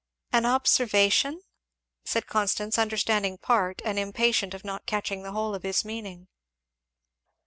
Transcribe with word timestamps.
"An 0.33 0.47
observation?" 0.47 1.41
said 2.05 2.25
Constance, 2.25 2.79
understanding 2.79 3.37
part 3.37 3.83
and 3.85 3.99
impatient 3.99 4.55
of 4.55 4.65
not 4.65 4.87
catching 4.87 5.21
the 5.21 5.31
whole 5.33 5.53
of 5.53 5.61
his 5.61 5.85
meaning. 5.85 6.27